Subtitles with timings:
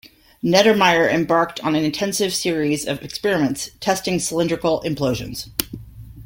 [0.43, 5.51] Neddermeyer embarked on an intensive series of experiments testing cylindrical implosions.